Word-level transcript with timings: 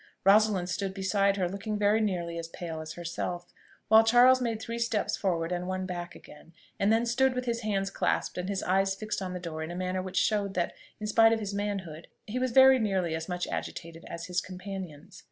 Rosalind 0.23 0.67
stood 0.67 0.95
beside 0.95 1.37
her, 1.37 1.47
looking 1.47 1.77
very 1.77 2.01
nearly 2.01 2.39
as 2.39 2.47
pale 2.47 2.81
as 2.81 2.93
herself; 2.93 3.53
while 3.87 4.03
Charles 4.03 4.41
made 4.41 4.59
three 4.59 4.79
steps 4.79 5.15
forward 5.15 5.51
and 5.51 5.67
one 5.67 5.85
back 5.85 6.15
again, 6.15 6.53
and 6.79 6.91
then 6.91 7.05
stood 7.05 7.35
with 7.35 7.45
his 7.45 7.59
hands 7.61 7.91
clasped 7.91 8.35
and 8.39 8.49
his 8.49 8.63
eyes 8.63 8.95
fixed 8.95 9.21
on 9.21 9.33
the 9.33 9.39
door 9.39 9.61
in 9.61 9.69
a 9.69 9.75
manner 9.75 10.01
which 10.01 10.17
showed 10.17 10.55
that, 10.55 10.73
in 10.99 11.05
spite 11.05 11.33
of 11.33 11.39
his 11.39 11.53
manhood, 11.53 12.07
he 12.25 12.39
was 12.39 12.49
very 12.49 12.79
nearly 12.79 13.13
as 13.13 13.29
much 13.29 13.45
agitated 13.49 14.03
as 14.07 14.25
his 14.25 14.41
companions. 14.41 15.19